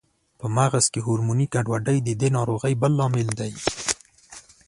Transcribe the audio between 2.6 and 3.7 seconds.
بل لامل دی.